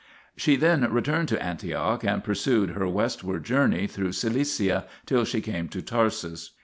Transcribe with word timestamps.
She 0.35 0.55
then 0.55 0.91
returned 0.91 1.27
to 1.27 1.39
Antioch 1.43 2.03
and 2.03 2.23
pursued 2.23 2.71
her 2.71 2.87
westward 2.87 3.43
journey, 3.43 3.85
through 3.85 4.13
Cilicia, 4.13 4.87
till 5.05 5.25
she 5.25 5.41
came 5.41 5.67
to 5.69 5.81
Tarsus. 5.83 6.55